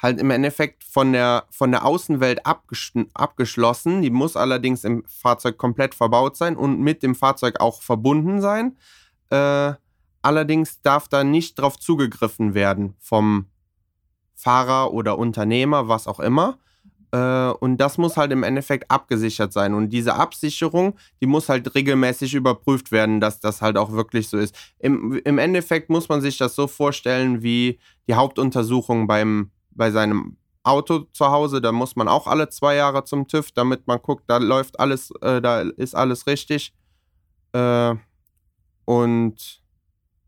[0.01, 4.01] halt im Endeffekt von der, von der Außenwelt abgeschlossen.
[4.01, 8.77] Die muss allerdings im Fahrzeug komplett verbaut sein und mit dem Fahrzeug auch verbunden sein.
[9.29, 9.73] Äh,
[10.21, 13.47] allerdings darf da nicht drauf zugegriffen werden vom
[14.35, 16.57] Fahrer oder Unternehmer, was auch immer.
[17.11, 19.73] Äh, und das muss halt im Endeffekt abgesichert sein.
[19.73, 24.37] Und diese Absicherung, die muss halt regelmäßig überprüft werden, dass das halt auch wirklich so
[24.37, 24.55] ist.
[24.79, 30.37] Im, im Endeffekt muss man sich das so vorstellen wie die Hauptuntersuchung beim, bei seinem
[30.63, 31.61] Auto zu Hause.
[31.61, 35.11] Da muss man auch alle zwei Jahre zum TÜV, damit man guckt, da läuft alles,
[35.21, 36.73] äh, da ist alles richtig.
[37.53, 37.95] Äh,
[38.85, 39.61] und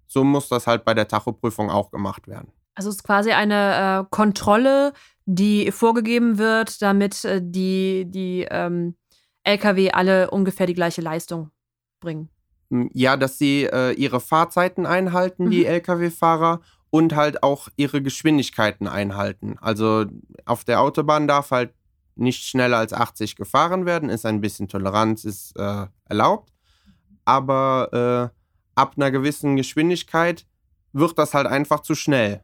[0.08, 2.52] so muss das halt bei der Tachoprüfung auch gemacht werden.
[2.76, 4.94] Also es ist quasi eine äh, Kontrolle
[5.36, 8.96] die vorgegeben wird, damit äh, die, die ähm,
[9.44, 11.52] Lkw alle ungefähr die gleiche Leistung
[12.00, 12.30] bringen.
[12.94, 15.52] Ja, dass sie äh, ihre Fahrzeiten einhalten, mhm.
[15.52, 19.56] die Lkw-Fahrer, und halt auch ihre Geschwindigkeiten einhalten.
[19.62, 20.06] Also
[20.46, 21.74] auf der Autobahn darf halt
[22.16, 26.52] nicht schneller als 80 gefahren werden, ist ein bisschen Toleranz, ist äh, erlaubt.
[27.24, 28.38] Aber äh,
[28.76, 30.46] ab einer gewissen Geschwindigkeit
[30.92, 32.44] wird das halt einfach zu schnell.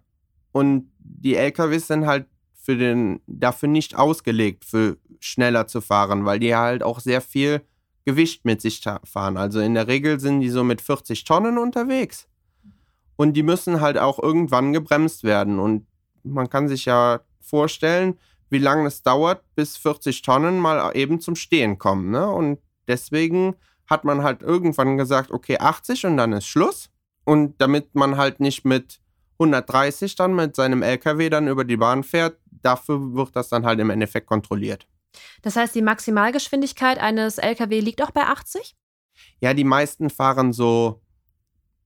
[0.53, 2.27] Und die LKWs sind halt
[2.67, 7.61] für den, dafür nicht ausgelegt, für schneller zu fahren, weil die halt auch sehr viel
[8.03, 9.37] Gewicht mit sich fahren.
[9.37, 12.27] Also in der Regel sind die so mit 40 Tonnen unterwegs.
[13.15, 15.59] Und die müssen halt auch irgendwann gebremst werden.
[15.59, 15.87] Und
[16.23, 21.37] man kann sich ja vorstellen, wie lange es dauert, bis 40 Tonnen mal eben zum
[21.37, 22.11] Stehen kommen.
[22.11, 22.29] Ne?
[22.29, 26.89] Und deswegen hat man halt irgendwann gesagt, okay, 80 und dann ist Schluss.
[27.23, 28.99] Und damit man halt nicht mit
[29.39, 33.79] 130 dann mit seinem LKW dann über die Bahn fährt, dafür wird das dann halt
[33.79, 34.87] im Endeffekt kontrolliert.
[35.41, 38.75] Das heißt, die Maximalgeschwindigkeit eines LKW liegt auch bei 80?
[39.39, 41.01] Ja, die meisten fahren so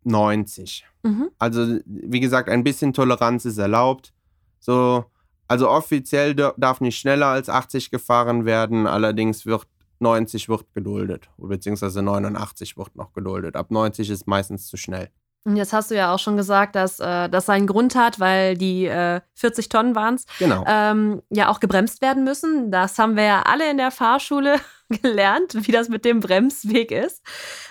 [0.03, 0.85] 90.
[1.03, 1.29] Mhm.
[1.37, 4.13] Also, wie gesagt, ein bisschen Toleranz ist erlaubt.
[4.59, 5.05] So,
[5.47, 9.67] also offiziell darf nicht schneller als 80 gefahren werden, allerdings wird
[9.99, 13.55] 90 wird geduldet, beziehungsweise 89 wird noch geduldet.
[13.55, 15.09] Ab 90 ist meistens zu schnell.
[15.43, 18.55] Und jetzt hast du ja auch schon gesagt, dass äh, das seinen Grund hat, weil
[18.55, 20.63] die äh, 40 Tonnen waren es, genau.
[20.67, 22.69] ähm, ja auch gebremst werden müssen.
[22.69, 27.23] Das haben wir ja alle in der Fahrschule gelernt, wie das mit dem Bremsweg ist.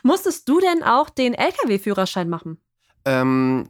[0.03, 2.61] Musstest du denn auch den Lkw-Führerschein machen?
[3.05, 3.69] Ähm,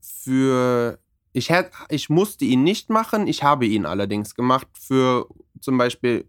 [0.00, 0.98] für
[1.34, 1.52] ich,
[1.88, 5.26] ich musste ihn nicht machen, ich habe ihn allerdings gemacht für
[5.60, 6.26] zum Beispiel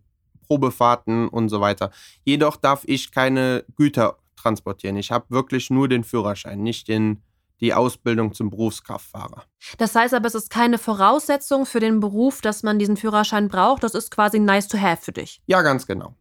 [0.48, 1.92] Probefahrten und so weiter.
[2.24, 4.98] Jedoch darf ich keine Güter transportieren.
[4.98, 7.24] Ich habe wirklich nur den Führerschein, nicht den,
[7.60, 9.44] die Ausbildung zum Berufskraftfahrer.
[9.78, 13.84] Das heißt aber, es ist keine Voraussetzung für den Beruf, dass man diesen Führerschein braucht.
[13.84, 15.42] Das ist quasi nice to have für dich.
[15.48, 16.16] Ja, ganz genau.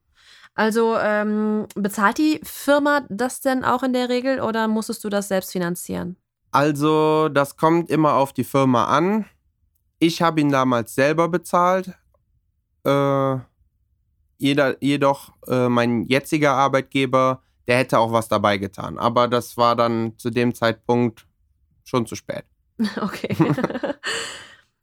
[0.54, 5.28] Also ähm, bezahlt die Firma das denn auch in der Regel oder musstest du das
[5.28, 6.16] selbst finanzieren?
[6.50, 9.24] Also, das kommt immer auf die Firma an.
[9.98, 11.94] Ich habe ihn damals selber bezahlt.
[12.84, 13.36] Äh,
[14.36, 18.98] jeder, jedoch äh, mein jetziger Arbeitgeber der hätte auch was dabei getan.
[18.98, 21.26] Aber das war dann zu dem Zeitpunkt
[21.84, 22.44] schon zu spät.
[23.00, 23.36] Okay.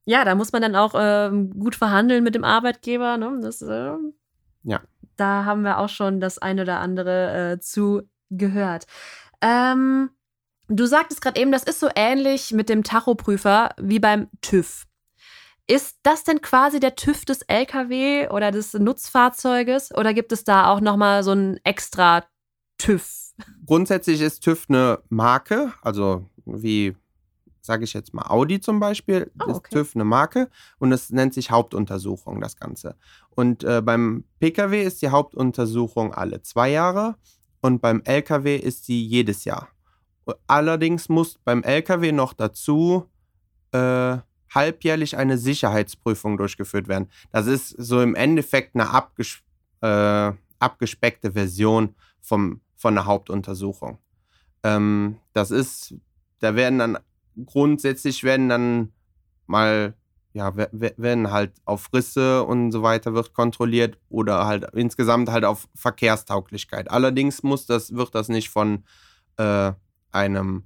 [0.06, 3.18] ja, da muss man dann auch äh, gut verhandeln mit dem Arbeitgeber.
[3.18, 3.40] Ne?
[3.42, 3.92] Das, äh,
[4.64, 4.82] ja.
[5.18, 8.86] Da haben wir auch schon das eine oder andere äh, zu gehört.
[9.42, 10.12] Ähm,
[10.68, 14.86] du sagtest gerade eben, das ist so ähnlich mit dem Tachoprüfer wie beim TÜV.
[15.68, 20.72] Ist das denn quasi der TÜV des LKW oder des Nutzfahrzeuges oder gibt es da
[20.72, 22.24] auch nochmal so ein extra
[22.80, 23.34] TÜV?
[23.66, 26.96] Grundsätzlich ist TÜV eine Marke, also wie
[27.62, 29.52] sage ich jetzt mal Audi zum Beispiel, oh, okay.
[29.52, 32.96] ist TÜV eine Marke und es nennt sich Hauptuntersuchung, das Ganze.
[33.30, 37.16] Und äh, beim Pkw ist die Hauptuntersuchung alle zwei Jahre
[37.62, 39.70] und beim Lkw ist sie jedes Jahr.
[40.48, 43.06] Allerdings muss beim Lkw noch dazu
[43.72, 44.18] äh,
[44.54, 47.10] halbjährlich eine Sicherheitsprüfung durchgeführt werden.
[47.32, 49.40] Das ist so im Endeffekt eine abges
[49.82, 54.00] äh, abgespeckte Version vom, von der Hauptuntersuchung.
[54.64, 55.96] Ähm, das ist,
[56.40, 56.98] da werden dann
[57.46, 58.94] grundsätzlich werden dann
[59.48, 59.96] mal,
[60.34, 65.68] ja, werden halt auf Risse und so weiter wird kontrolliert oder halt insgesamt halt auf
[65.76, 66.90] Verkehrstauglichkeit.
[66.90, 68.86] Allerdings muss das, wird das nicht von
[69.38, 69.74] äh,
[70.12, 70.64] einem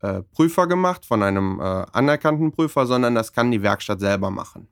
[0.00, 4.68] äh, Prüfer gemacht, von einem äh, anerkannten Prüfer, sondern das kann die Werkstatt selber machen.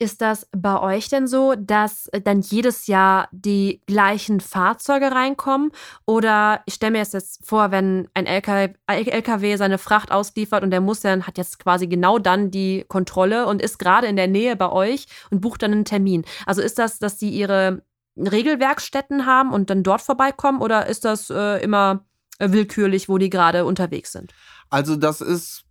[0.00, 5.72] Ist das bei euch denn so, dass dann jedes Jahr die gleichen Fahrzeuge reinkommen?
[6.06, 10.80] Oder ich stelle mir jetzt vor, wenn ein LKW, LKW seine Fracht ausliefert und der
[10.80, 14.54] muss dann, hat jetzt quasi genau dann die Kontrolle und ist gerade in der Nähe
[14.54, 16.24] bei euch und bucht dann einen Termin.
[16.46, 17.82] Also ist das, dass die ihre
[18.16, 22.04] Regelwerkstätten haben und dann dort vorbeikommen oder ist das äh, immer
[22.38, 24.32] willkürlich, wo die gerade unterwegs sind?
[24.70, 25.64] Also das ist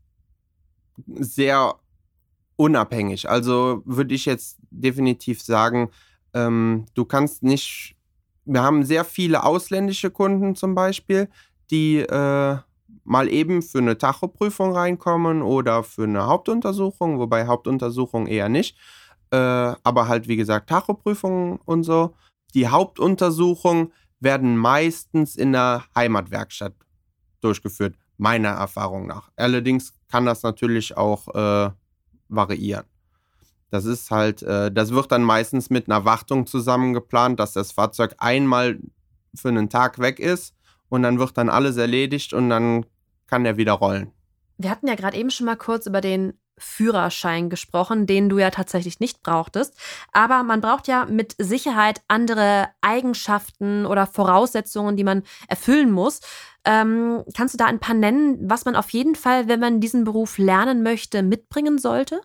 [1.06, 1.76] sehr
[2.58, 3.30] unabhängig.
[3.30, 5.89] Also würde ich jetzt definitiv sagen,
[6.34, 7.96] ähm, du kannst nicht.
[8.46, 11.30] Wir haben sehr viele ausländische Kunden zum Beispiel,
[11.70, 12.58] die äh,
[13.04, 18.78] mal eben für eine Tachoprüfung reinkommen oder für eine Hauptuntersuchung, wobei Hauptuntersuchung eher nicht.
[19.32, 22.13] Äh, aber halt, wie gesagt, Tachoprüfungen und so.
[22.54, 26.74] Die Hauptuntersuchungen werden meistens in der Heimatwerkstatt
[27.41, 29.30] durchgeführt, meiner Erfahrung nach.
[29.36, 31.72] Allerdings kann das natürlich auch äh,
[32.30, 32.86] variieren.
[33.70, 37.72] Das ist halt, äh, das wird dann meistens mit einer Wartung zusammen geplant, dass das
[37.72, 38.80] Fahrzeug einmal
[39.36, 40.56] für einen Tag weg ist
[40.90, 42.86] und dann wird dann alles erledigt und dann
[43.28, 44.12] kann er wieder rollen.
[44.58, 48.50] Wir hatten ja gerade eben schon mal kurz über den Führerschein gesprochen, den du ja
[48.50, 49.78] tatsächlich nicht brauchtest.
[50.12, 56.22] Aber man braucht ja mit Sicherheit andere Eigenschaften oder Voraussetzungen, die man erfüllen muss.
[56.65, 60.04] Ähm, kannst du da ein paar nennen, was man auf jeden Fall, wenn man diesen
[60.04, 62.22] Beruf lernen möchte, mitbringen sollte?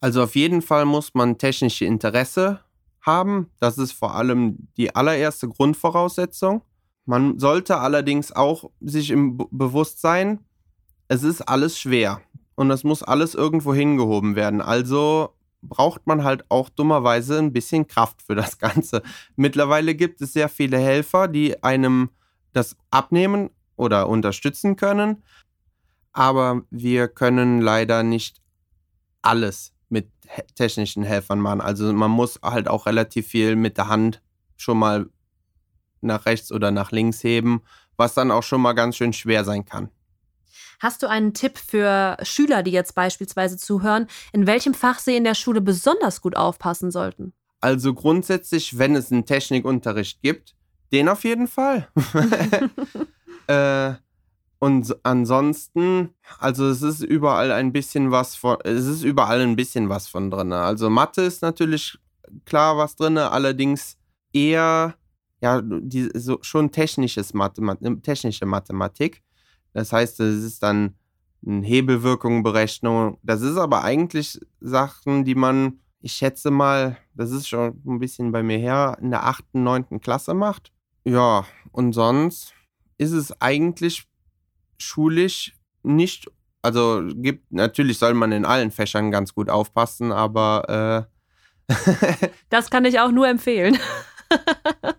[0.00, 2.60] Also auf jeden Fall muss man technische Interesse
[3.02, 3.50] haben.
[3.60, 6.62] Das ist vor allem die allererste Grundvoraussetzung.
[7.04, 10.44] Man sollte allerdings auch sich im Bewusstsein,
[11.08, 12.20] es ist alles schwer
[12.58, 14.60] und es muss alles irgendwo hingehoben werden.
[14.60, 19.02] Also braucht man halt auch dummerweise ein bisschen Kraft für das Ganze.
[19.36, 22.10] Mittlerweile gibt es sehr viele Helfer, die einem
[22.52, 25.22] das abnehmen oder unterstützen können.
[26.12, 28.42] Aber wir können leider nicht
[29.22, 30.10] alles mit
[30.56, 31.60] technischen Helfern machen.
[31.60, 34.20] Also man muss halt auch relativ viel mit der Hand
[34.56, 35.08] schon mal
[36.00, 37.62] nach rechts oder nach links heben,
[37.96, 39.90] was dann auch schon mal ganz schön schwer sein kann.
[40.78, 45.24] Hast du einen Tipp für Schüler, die jetzt beispielsweise zuhören, in welchem Fach sie in
[45.24, 47.32] der Schule besonders gut aufpassen sollten?
[47.60, 50.54] Also grundsätzlich, wenn es einen Technikunterricht gibt,
[50.92, 51.88] den auf jeden Fall.
[53.50, 53.94] Äh,
[54.58, 59.88] und ansonsten, also es ist überall ein bisschen was von, es ist überall ein bisschen
[59.88, 60.52] was von drin.
[60.52, 61.98] Also Mathe ist natürlich
[62.44, 63.96] klar was drin, allerdings
[64.32, 64.94] eher
[65.40, 69.22] ja die, so, schon technisches Mathemat technische Mathematik.
[69.78, 70.96] Das heißt, es ist dann
[71.46, 77.80] eine Hebelwirkung, Das ist aber eigentlich Sachen, die man, ich schätze mal, das ist schon
[77.86, 80.72] ein bisschen bei mir her, in der achten, neunten Klasse macht.
[81.04, 82.54] Ja, und sonst
[82.96, 84.08] ist es eigentlich
[84.78, 86.28] schulisch nicht,
[86.60, 91.08] also gibt, natürlich soll man in allen Fächern ganz gut aufpassen, aber
[91.68, 91.72] äh,
[92.48, 93.78] das kann ich auch nur empfehlen.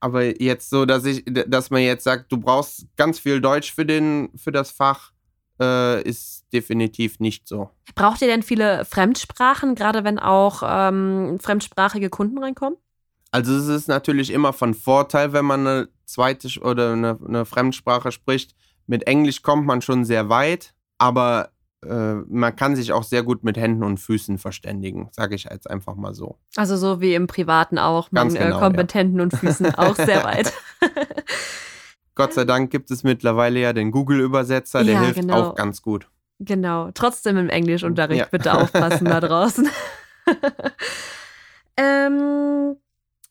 [0.00, 3.84] aber jetzt so, dass ich, dass man jetzt sagt, du brauchst ganz viel Deutsch für
[3.84, 5.12] den, für das Fach,
[5.60, 7.70] äh, ist definitiv nicht so.
[7.94, 12.78] Braucht ihr denn viele Fremdsprachen, gerade wenn auch ähm, fremdsprachige Kunden reinkommen?
[13.30, 18.10] Also es ist natürlich immer von Vorteil, wenn man eine zweite oder eine, eine Fremdsprache
[18.10, 18.56] spricht.
[18.86, 21.50] Mit Englisch kommt man schon sehr weit, aber
[21.84, 25.68] äh, man kann sich auch sehr gut mit Händen und Füßen verständigen, sage ich jetzt
[25.70, 26.36] einfach mal so.
[26.56, 28.12] Also so wie im Privaten auch.
[28.12, 28.82] Man äh, genau, kommt ja.
[28.82, 30.52] mit Händen und Füßen auch sehr weit.
[32.14, 35.50] Gott sei Dank gibt es mittlerweile ja den Google-Übersetzer, der ja, hilft genau.
[35.50, 36.08] auch ganz gut.
[36.38, 38.28] Genau, trotzdem im Englischunterricht ja.
[38.30, 39.68] bitte aufpassen da draußen.
[41.76, 42.76] ähm,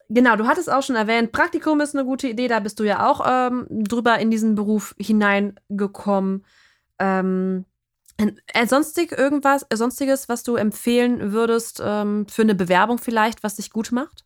[0.10, 3.10] genau, du hattest auch schon erwähnt, Praktikum ist eine gute Idee, da bist du ja
[3.10, 6.46] auch ähm, drüber in diesen Beruf hineingekommen.
[7.00, 7.69] Ähm, äh,
[8.68, 13.72] sonstig irgendwas, äh, sonstiges, was du empfehlen würdest ähm, für eine Bewerbung vielleicht, was dich
[13.72, 14.26] gut macht?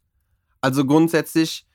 [0.62, 1.68] Also grundsätzlich,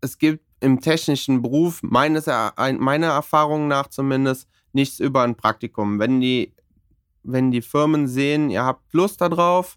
[0.00, 5.98] es gibt im technischen Beruf meines, meiner Erfahrung nach zumindest nichts über ein Praktikum.
[5.98, 6.54] Wenn die,
[7.22, 9.76] wenn die Firmen sehen, ihr habt Lust darauf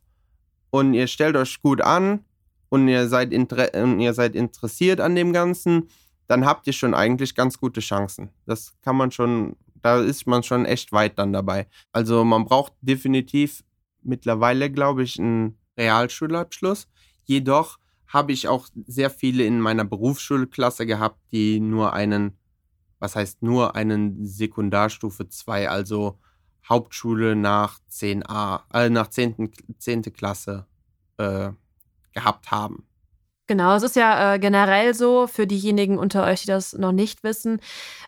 [0.70, 2.26] und ihr stellt euch gut an
[2.70, 5.90] und ihr seid, und ihr seid interessiert an dem Ganzen,
[6.28, 8.30] dann habt ihr schon eigentlich ganz gute Chancen.
[8.46, 11.68] Das kann man schon, da ist man schon echt weit dann dabei.
[11.92, 13.64] Also man braucht definitiv
[14.04, 16.88] mittlerweile, glaube ich, einen Realschulabschluss.
[17.24, 22.38] Jedoch habe ich auch sehr viele in meiner Berufsschulklasse gehabt, die nur einen
[23.00, 26.20] was heißt nur einen Sekundarstufe 2, also
[26.68, 29.52] Hauptschule nach 10a, äh, nach 10.
[29.78, 30.02] 10.
[30.14, 30.66] Klasse
[31.18, 31.52] äh,
[32.12, 32.87] gehabt haben.
[33.48, 37.24] Genau, es ist ja äh, generell so, für diejenigen unter euch, die das noch nicht
[37.24, 37.62] wissen,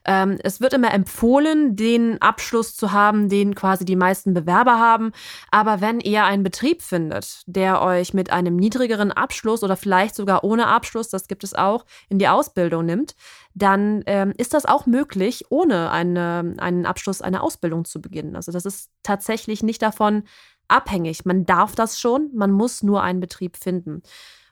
[0.04, 5.14] ähm, es wird immer empfohlen, den Abschluss zu haben, den quasi die meisten Bewerber haben.
[5.50, 10.44] Aber wenn ihr einen Betrieb findet, der euch mit einem niedrigeren Abschluss oder vielleicht sogar
[10.44, 13.16] ohne Abschluss, das gibt es auch, in die Ausbildung nimmt,
[13.54, 18.36] dann ähm, ist das auch möglich, ohne eine, einen Abschluss eine Ausbildung zu beginnen.
[18.36, 20.24] Also das ist tatsächlich nicht davon
[20.68, 21.24] abhängig.
[21.26, 24.04] Man darf das schon, man muss nur einen Betrieb finden.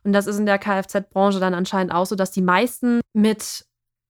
[0.07, 3.65] Und das ist in der Kfz-Branche dann anscheinend auch so, dass die meisten mit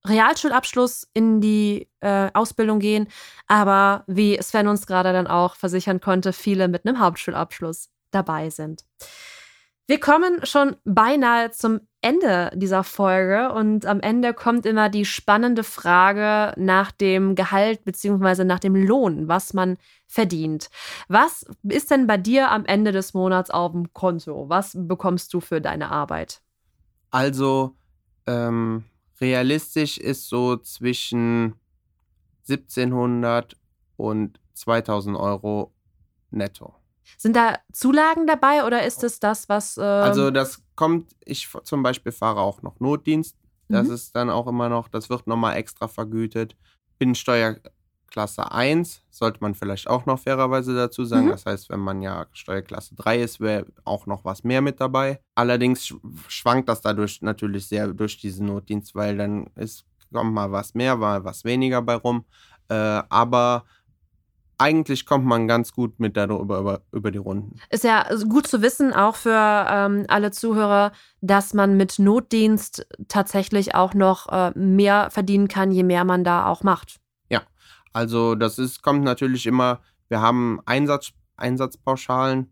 [0.06, 3.08] Realschulabschluss in die äh, Ausbildung gehen,
[3.48, 8.86] aber wie Sven uns gerade dann auch versichern konnte, viele mit einem Hauptschulabschluss dabei sind.
[9.90, 15.64] Wir kommen schon beinahe zum Ende dieser Folge und am Ende kommt immer die spannende
[15.64, 18.44] Frage nach dem Gehalt bzw.
[18.44, 20.70] nach dem Lohn, was man verdient.
[21.08, 24.50] Was ist denn bei dir am Ende des Monats auf dem Konto?
[24.50, 26.42] Was bekommst du für deine Arbeit?
[27.10, 27.74] Also
[28.26, 28.84] ähm,
[29.22, 31.56] realistisch ist so zwischen
[32.50, 33.56] 1700
[33.96, 35.74] und 2000 Euro
[36.30, 36.77] netto.
[37.18, 39.78] Sind da Zulagen dabei oder ist es das, was.
[39.78, 43.36] Ähm also, das kommt, ich zum Beispiel fahre auch noch Notdienst.
[43.70, 43.94] Das mhm.
[43.94, 46.56] ist dann auch immer noch, das wird nochmal extra vergütet.
[47.00, 51.26] Bin Steuerklasse 1, sollte man vielleicht auch noch fairerweise dazu sagen.
[51.26, 51.32] Mhm.
[51.32, 55.20] Das heißt, wenn man ja Steuerklasse 3 ist, wäre auch noch was mehr mit dabei.
[55.36, 55.94] Allerdings
[56.28, 60.96] schwankt das dadurch natürlich sehr durch diesen Notdienst, weil dann ist, kommt mal was mehr,
[60.96, 62.24] mal was weniger bei rum.
[62.70, 62.74] Äh,
[63.10, 63.66] aber
[64.58, 67.60] eigentlich kommt man ganz gut mit darüber über, über die Runden.
[67.70, 70.92] Ist ja gut zu wissen, auch für ähm, alle Zuhörer,
[71.22, 76.48] dass man mit Notdienst tatsächlich auch noch äh, mehr verdienen kann, je mehr man da
[76.48, 77.00] auch macht.
[77.30, 77.42] Ja,
[77.94, 82.52] also das ist, kommt natürlich immer, wir haben Einsatz, Einsatzpauschalen.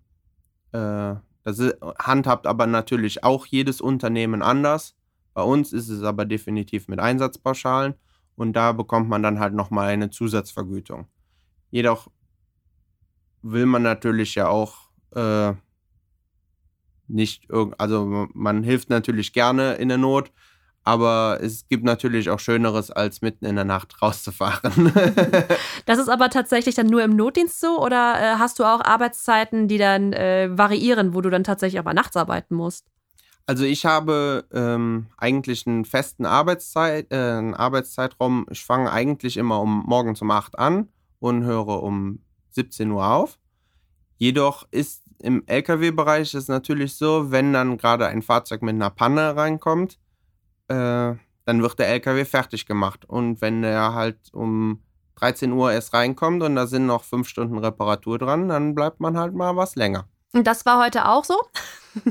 [0.71, 4.95] Äh, das ist, handhabt aber natürlich auch jedes Unternehmen anders.
[5.33, 7.95] Bei uns ist es aber definitiv mit Einsatzpauschalen
[8.35, 11.07] und da bekommt man dann halt nochmal eine Zusatzvergütung.
[11.75, 12.07] Jedoch
[13.41, 15.51] will man natürlich ja auch äh,
[17.09, 20.31] nicht irgend, also man hilft natürlich gerne in der Not,
[20.85, 24.93] aber es gibt natürlich auch Schöneres, als mitten in der Nacht rauszufahren.
[25.85, 29.67] das ist aber tatsächlich dann nur im Notdienst so oder äh, hast du auch Arbeitszeiten,
[29.67, 32.85] die dann äh, variieren, wo du dann tatsächlich aber nachts arbeiten musst?
[33.47, 38.45] Also ich habe ähm, eigentlich einen festen Arbeitszeit, äh, einen Arbeitszeitraum.
[38.49, 40.88] Ich fange eigentlich immer um morgens um 8 an
[41.25, 42.19] und höre um
[42.51, 43.39] 17 Uhr auf.
[44.17, 49.35] Jedoch ist im Lkw-Bereich es natürlich so, wenn dann gerade ein Fahrzeug mit einer Panne
[49.35, 49.97] reinkommt,
[50.67, 51.13] äh,
[51.45, 53.05] dann wird der Lkw fertig gemacht.
[53.05, 54.83] Und wenn er halt um
[55.15, 59.17] 13 Uhr erst reinkommt und da sind noch fünf Stunden Reparatur dran, dann bleibt man
[59.17, 60.07] halt mal was länger.
[60.33, 61.35] Und das war heute auch so?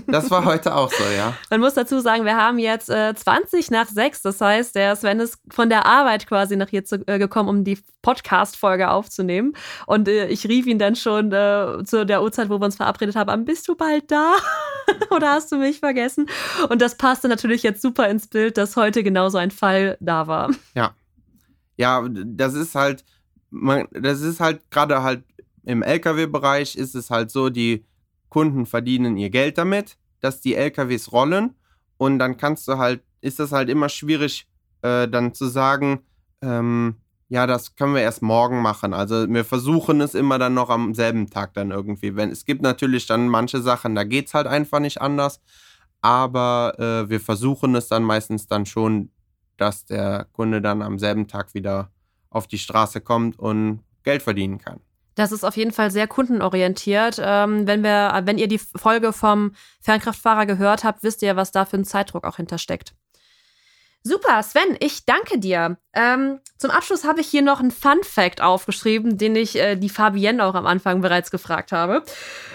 [0.06, 1.34] Das war heute auch so, ja.
[1.50, 4.22] Man muss dazu sagen, wir haben jetzt äh, 20 nach 6.
[4.22, 7.64] Das heißt, der Sven ist von der Arbeit quasi nach hier zu, äh, gekommen, um
[7.64, 9.54] die Podcast-Folge aufzunehmen.
[9.86, 13.16] Und äh, ich rief ihn dann schon äh, zu der Uhrzeit, wo wir uns verabredet
[13.16, 14.34] haben, bist du bald da?
[15.10, 16.26] Oder hast du mich vergessen?
[16.68, 20.50] Und das passte natürlich jetzt super ins Bild, dass heute genauso ein Fall da war.
[20.74, 20.94] Ja.
[21.76, 23.04] Ja, das ist halt,
[23.50, 25.24] man, das ist halt gerade halt
[25.64, 27.84] im Lkw-Bereich ist es halt so, die
[28.34, 31.54] Kunden verdienen ihr Geld damit, dass die LKWs rollen
[31.96, 34.48] und dann kannst du halt, ist das halt immer schwierig,
[34.82, 36.00] äh, dann zu sagen,
[36.42, 36.96] ähm,
[37.28, 38.92] ja, das können wir erst morgen machen.
[38.92, 42.16] Also wir versuchen es immer dann noch am selben Tag dann irgendwie.
[42.16, 45.40] Wenn, es gibt natürlich dann manche Sachen, da geht es halt einfach nicht anders.
[46.02, 49.10] Aber äh, wir versuchen es dann meistens dann schon
[49.56, 51.90] dass der Kunde dann am selben Tag wieder
[52.30, 54.80] auf die Straße kommt und Geld verdienen kann.
[55.14, 57.20] Das ist auf jeden Fall sehr kundenorientiert.
[57.22, 61.64] Ähm, wenn, wir, wenn ihr die Folge vom Fernkraftfahrer gehört habt, wisst ihr, was da
[61.64, 62.94] für ein Zeitdruck auch hintersteckt.
[64.06, 65.78] Super, Sven, ich danke dir.
[65.94, 69.88] Ähm, zum Abschluss habe ich hier noch einen Fun Fact aufgeschrieben, den ich äh, die
[69.88, 72.02] Fabienne auch am Anfang bereits gefragt habe.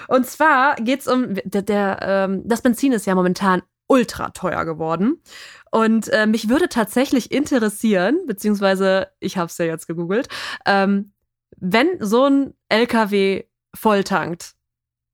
[0.08, 4.64] Und zwar geht es um, der, der ähm, das Benzin ist ja momentan ultra teuer
[4.64, 5.24] geworden.
[5.72, 10.28] Und äh, mich würde tatsächlich interessieren, beziehungsweise ich habe es ja jetzt gegoogelt,
[10.68, 11.14] ähm,
[11.58, 13.44] wenn so ein LKW
[13.74, 14.56] volltankt,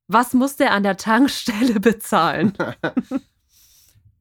[0.08, 2.52] was muss der an der Tankstelle bezahlen?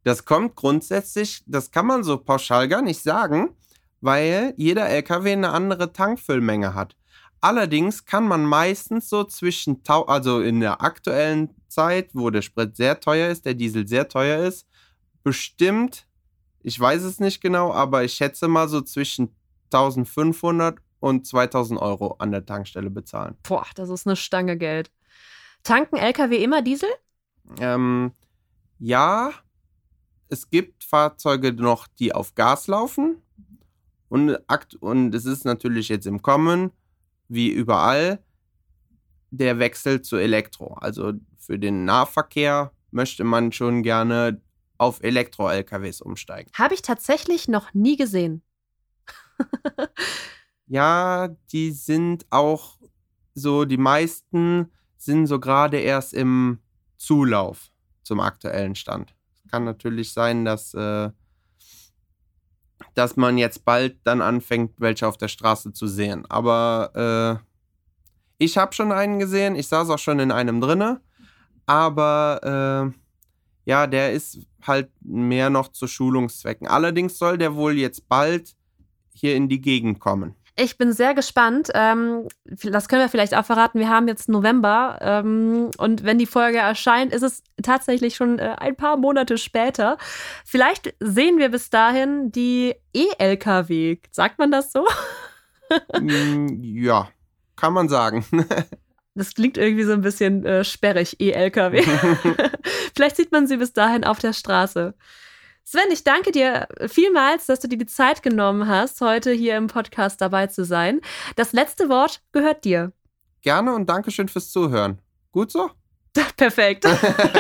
[0.05, 3.55] Das kommt grundsätzlich, das kann man so pauschal gar nicht sagen,
[4.01, 6.95] weil jeder LKW eine andere Tankfüllmenge hat.
[7.41, 12.99] Allerdings kann man meistens so zwischen, also in der aktuellen Zeit, wo der Sprit sehr
[12.99, 14.68] teuer ist, der Diesel sehr teuer ist,
[15.24, 16.05] bestimmt,
[16.61, 19.36] ich weiß es nicht genau, aber ich schätze mal so zwischen
[19.74, 23.35] 1500 und 2000 Euro an der Tankstelle bezahlen.
[23.43, 24.91] Boah, das ist eine Stange Geld.
[25.63, 26.89] Tanken LKW immer Diesel?
[27.59, 28.11] Ähm,
[28.79, 29.31] ja,
[30.29, 33.21] es gibt Fahrzeuge noch, die auf Gas laufen.
[34.09, 34.37] Und,
[34.79, 36.71] und es ist natürlich jetzt im Kommen,
[37.27, 38.23] wie überall,
[39.31, 40.75] der Wechsel zu Elektro.
[40.75, 44.41] Also für den Nahverkehr möchte man schon gerne
[44.77, 46.51] auf Elektro-LKWs umsteigen.
[46.53, 48.41] Habe ich tatsächlich noch nie gesehen.
[50.68, 52.78] ja, die sind auch
[53.34, 56.59] so, die meisten sind so gerade erst im
[56.97, 57.72] Zulauf
[58.03, 59.16] zum aktuellen Stand
[59.55, 61.09] kann natürlich sein, dass, äh,
[62.93, 66.26] dass man jetzt bald dann anfängt, welche auf der Straße zu sehen.
[66.30, 67.45] Aber äh,
[68.38, 70.99] ich habe schon einen gesehen, ich saß auch schon in einem drinne,
[71.66, 76.68] aber äh, ja, der ist halt mehr noch zu Schulungszwecken.
[76.68, 78.57] Allerdings soll der wohl jetzt bald
[79.13, 80.36] hier in die Gegend kommen.
[80.58, 81.70] Ich bin sehr gespannt.
[81.74, 83.80] Ähm, das können wir vielleicht auch verraten.
[83.80, 88.56] Wir haben jetzt November ähm, und wenn die Folge erscheint, ist es tatsächlich schon äh,
[88.58, 89.97] ein paar Monate später.
[90.45, 93.97] Vielleicht sehen wir bis dahin die E-LKW.
[94.12, 94.86] Sagt man das so?
[95.99, 97.10] Mm, ja,
[97.56, 98.24] kann man sagen.
[99.16, 101.82] Das klingt irgendwie so ein bisschen äh, sperrig, E-LKW.
[102.95, 104.93] Vielleicht sieht man sie bis dahin auf der Straße.
[105.68, 109.66] Sven, ich danke dir vielmals, dass du dir die Zeit genommen hast, heute hier im
[109.66, 111.01] Podcast dabei zu sein.
[111.38, 112.91] Das letzte Wort gehört dir.
[113.41, 115.01] Gerne und Dankeschön fürs Zuhören.
[115.32, 115.72] Gut so?
[116.38, 116.86] Perfekt.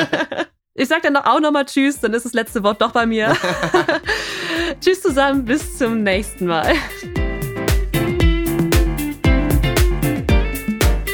[0.73, 3.37] ich sag dann auch nochmal Tschüss, dann ist das letzte Wort doch bei mir.
[4.81, 6.73] tschüss zusammen, bis zum nächsten Mal.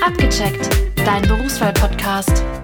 [0.02, 0.70] Abgecheckt,
[1.06, 2.61] dein Berufswahl-Podcast.